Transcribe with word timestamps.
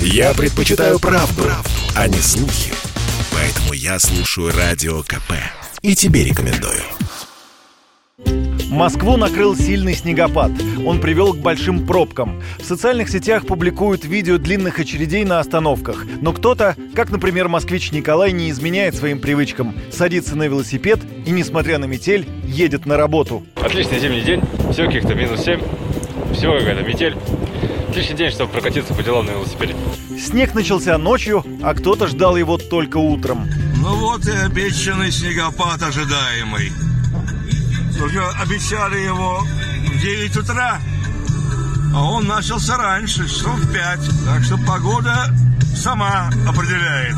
Я 0.00 0.34
предпочитаю 0.34 0.98
правду, 0.98 1.42
правду, 1.42 1.70
а 1.94 2.08
не 2.08 2.18
слухи. 2.18 2.72
Поэтому 3.32 3.72
я 3.72 3.98
слушаю 3.98 4.52
Радио 4.56 5.02
КП. 5.02 5.32
И 5.82 5.94
тебе 5.94 6.24
рекомендую. 6.24 6.82
Москву 8.70 9.16
накрыл 9.16 9.56
сильный 9.56 9.94
снегопад. 9.94 10.50
Он 10.84 11.00
привел 11.00 11.32
к 11.32 11.38
большим 11.38 11.86
пробкам. 11.86 12.42
В 12.58 12.64
социальных 12.64 13.08
сетях 13.08 13.46
публикуют 13.46 14.04
видео 14.04 14.38
длинных 14.38 14.80
очередей 14.80 15.24
на 15.24 15.38
остановках. 15.38 16.04
Но 16.20 16.32
кто-то, 16.32 16.76
как, 16.94 17.10
например, 17.10 17.48
москвич 17.48 17.92
Николай, 17.92 18.32
не 18.32 18.50
изменяет 18.50 18.94
своим 18.94 19.20
привычкам. 19.20 19.74
Садится 19.90 20.36
на 20.36 20.44
велосипед 20.44 20.98
и, 21.24 21.30
несмотря 21.30 21.78
на 21.78 21.84
метель, 21.86 22.26
едет 22.44 22.84
на 22.84 22.96
работу. 22.96 23.46
Отличный 23.54 23.98
зимний 24.00 24.22
день. 24.22 24.42
Все 24.72 24.86
каких-то 24.86 25.14
минус 25.14 25.44
7. 25.44 25.60
Все 26.34 26.58
какая-то 26.58 26.82
метель. 26.82 27.16
Отличный 27.96 28.16
день, 28.18 28.30
чтобы 28.30 28.52
прокатиться 28.52 28.92
по 28.92 29.02
делам 29.02 29.24
на 29.24 29.30
велосипеде. 29.30 29.74
Снег 30.20 30.52
начался 30.52 30.98
ночью, 30.98 31.42
а 31.62 31.72
кто-то 31.72 32.08
ждал 32.08 32.36
его 32.36 32.58
только 32.58 32.98
утром. 32.98 33.48
Ну 33.78 33.96
вот 33.96 34.26
и 34.26 34.32
обещанный 34.32 35.10
снегопад 35.10 35.82
ожидаемый. 35.82 36.72
Только 37.98 38.28
обещали 38.38 38.98
его 38.98 39.40
в 39.40 39.98
9 39.98 40.36
утра, 40.36 40.78
а 41.94 42.04
он 42.04 42.26
начался 42.26 42.76
раньше, 42.76 43.26
часов 43.30 43.54
в 43.54 43.72
5. 43.72 44.00
Так 44.26 44.44
что 44.44 44.58
погода 44.58 45.34
сама 45.74 46.28
определяет, 46.46 47.16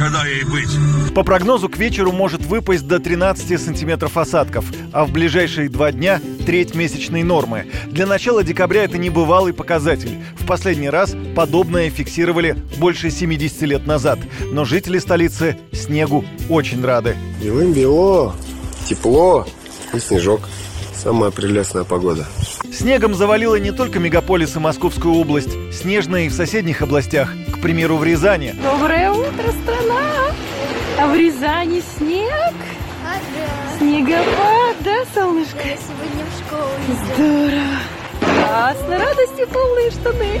когда 0.00 0.24
ей 0.24 0.44
быть. 0.44 0.70
По 1.14 1.22
прогнозу, 1.22 1.68
к 1.68 1.76
вечеру 1.76 2.10
может 2.10 2.40
выпасть 2.46 2.86
до 2.86 2.98
13 2.98 3.60
сантиметров 3.60 4.16
осадков, 4.16 4.64
а 4.92 5.04
в 5.04 5.12
ближайшие 5.12 5.68
два 5.68 5.92
дня– 5.92 6.22
треть 6.46 6.74
месячной 6.74 7.22
нормы. 7.22 7.66
Для 7.88 8.06
начала 8.06 8.42
декабря 8.42 8.84
это 8.84 8.96
небывалый 8.96 9.52
показатель. 9.52 10.18
В 10.38 10.46
последний 10.46 10.88
раз 10.88 11.14
подобное 11.36 11.90
фиксировали 11.90 12.56
больше 12.78 13.10
70 13.10 13.60
лет 13.62 13.86
назад. 13.86 14.18
Но 14.50 14.64
жители 14.64 14.98
столицы 14.98 15.58
снегу 15.72 16.24
очень 16.48 16.82
рады. 16.82 17.14
Белым-бело, 17.42 18.34
тепло 18.88 19.46
и 19.92 19.98
снежок. 19.98 20.40
Самая 20.94 21.30
прелестная 21.30 21.84
погода. 21.84 22.26
Снегом 22.72 23.14
завалило 23.14 23.56
не 23.56 23.72
только 23.72 23.98
мегаполис 23.98 24.56
и 24.56 24.58
Московскую 24.58 25.14
область. 25.14 25.50
Снежно 25.72 26.24
и 26.24 26.28
в 26.28 26.32
соседних 26.32 26.82
областях, 26.82 27.32
к 27.52 27.60
примеру, 27.60 27.96
в 27.96 28.04
Рязани. 28.04 28.54
Доброе 28.62 29.10
утро, 29.10 29.52
страна! 29.62 30.32
А 30.98 31.06
в 31.06 31.14
Рязани 31.14 31.82
снег? 31.98 32.54
Снегопад, 33.78 34.76
да, 34.84 35.04
солнышко? 35.14 35.58
Я 35.64 35.76
сегодня 35.76 36.24
в 36.24 36.46
школу. 36.46 36.70
Здорово! 37.14 38.00
Классно, 38.20 38.98
радости 38.98 39.46
полные 39.52 39.90
штаны. 39.90 40.40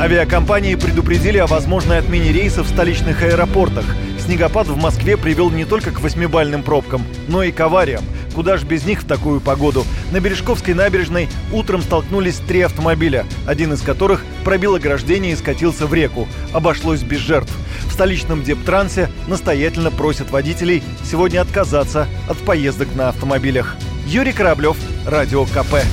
Авиакомпании 0.00 0.74
предупредили 0.76 1.38
о 1.38 1.46
возможной 1.46 1.98
отмене 1.98 2.32
рейсов 2.32 2.66
в 2.66 2.70
столичных 2.70 3.22
аэропортах. 3.22 3.84
Снегопад 4.18 4.66
в 4.68 4.76
Москве 4.76 5.16
привел 5.16 5.50
не 5.50 5.66
только 5.66 5.90
к 5.90 6.00
восьмибальным 6.00 6.62
пробкам, 6.62 7.02
но 7.28 7.42
и 7.42 7.52
к 7.52 7.60
авариям. 7.60 8.02
Куда 8.34 8.56
ж 8.56 8.64
без 8.64 8.84
них 8.84 9.02
в 9.02 9.06
такую 9.06 9.40
погоду? 9.40 9.84
На 10.12 10.20
Бережковской 10.20 10.74
набережной 10.74 11.28
утром 11.52 11.82
столкнулись 11.82 12.38
три 12.38 12.60
автомобиля, 12.60 13.26
один 13.46 13.72
из 13.72 13.82
которых 13.82 14.24
пробил 14.44 14.76
ограждение 14.76 15.32
и 15.32 15.36
скатился 15.36 15.86
в 15.86 15.94
реку. 15.94 16.28
Обошлось 16.52 17.02
без 17.02 17.18
жертв. 17.18 17.52
В 17.88 17.92
столичном 17.92 18.42
Дептрансе 18.42 19.10
настоятельно 19.26 19.90
просят 19.90 20.30
водителей 20.30 20.82
сегодня 21.04 21.40
отказаться 21.40 22.06
от 22.28 22.38
поездок 22.38 22.88
на 22.94 23.08
автомобилях. 23.08 23.76
Юрий 24.06 24.32
Кораблев, 24.32 24.76
Радио 25.06 25.44
КП. 25.44 25.84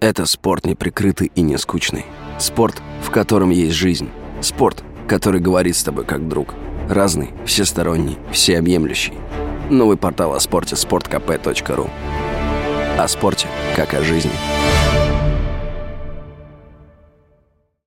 Это 0.00 0.26
спорт 0.26 0.66
неприкрытый 0.66 1.32
и 1.34 1.40
не 1.40 1.56
скучный. 1.58 2.04
Спорт, 2.38 2.82
в 3.02 3.10
котором 3.10 3.50
есть 3.50 3.74
жизнь. 3.74 4.08
Спорт, 4.40 4.84
который 5.08 5.40
говорит 5.40 5.74
с 5.74 5.82
тобой 5.82 6.04
как 6.04 6.28
друг. 6.28 6.54
Разный, 6.88 7.30
всесторонний, 7.44 8.16
всеобъемлющий. 8.30 9.14
Новый 9.70 9.96
портал 9.96 10.34
о 10.34 10.40
спорте– 10.40 10.74
sportkp.ru 10.76 11.90
О 12.96 13.08
спорте, 13.08 13.48
как 13.74 13.92
о 13.94 14.02
жизни. 14.02 14.30